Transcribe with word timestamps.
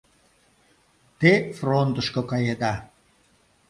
Те 1.19 1.31
фронтышко 1.57 2.21
каеда. 2.31 2.73